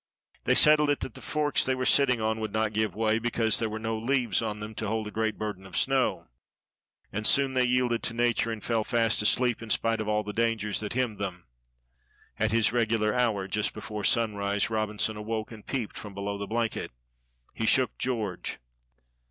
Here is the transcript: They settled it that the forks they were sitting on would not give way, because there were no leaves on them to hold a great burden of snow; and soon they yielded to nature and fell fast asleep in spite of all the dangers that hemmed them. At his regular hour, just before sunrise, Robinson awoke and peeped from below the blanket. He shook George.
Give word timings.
They 0.45 0.55
settled 0.55 0.89
it 0.89 1.01
that 1.01 1.13
the 1.13 1.21
forks 1.21 1.63
they 1.63 1.75
were 1.75 1.85
sitting 1.85 2.19
on 2.19 2.39
would 2.39 2.51
not 2.51 2.73
give 2.73 2.95
way, 2.95 3.19
because 3.19 3.59
there 3.59 3.69
were 3.69 3.77
no 3.77 3.99
leaves 3.99 4.41
on 4.41 4.59
them 4.59 4.73
to 4.73 4.87
hold 4.87 5.05
a 5.05 5.11
great 5.11 5.37
burden 5.37 5.63
of 5.63 5.77
snow; 5.77 6.25
and 7.13 7.27
soon 7.27 7.53
they 7.53 7.65
yielded 7.65 8.01
to 8.01 8.15
nature 8.15 8.49
and 8.49 8.63
fell 8.63 8.83
fast 8.83 9.21
asleep 9.21 9.61
in 9.61 9.69
spite 9.69 10.01
of 10.01 10.07
all 10.07 10.23
the 10.23 10.33
dangers 10.33 10.79
that 10.79 10.93
hemmed 10.93 11.19
them. 11.19 11.45
At 12.39 12.51
his 12.51 12.73
regular 12.73 13.13
hour, 13.13 13.47
just 13.47 13.75
before 13.75 14.03
sunrise, 14.03 14.71
Robinson 14.71 15.17
awoke 15.17 15.51
and 15.51 15.67
peeped 15.67 15.95
from 15.99 16.15
below 16.15 16.39
the 16.39 16.47
blanket. 16.47 16.89
He 17.53 17.67
shook 17.67 17.95
George. 17.99 18.57